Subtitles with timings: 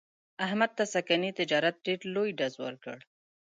[0.45, 2.97] احمد ته سږني تجارت ډېر لوی ډز ور کړ.